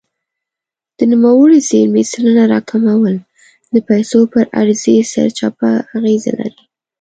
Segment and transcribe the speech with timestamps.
[0.97, 3.15] د نوموړې زیرمې سلنه راکمول
[3.73, 6.61] د پیسو پر عرضې سرچپه اغېز لري.